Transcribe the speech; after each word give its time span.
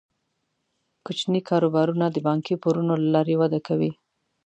کوچني 1.05 1.41
کاروبارونه 1.49 2.05
د 2.11 2.17
بانکي 2.27 2.55
پورونو 2.63 2.93
له 3.01 3.07
لارې 3.15 3.35
وده 3.41 3.59
کوي. 3.67 3.91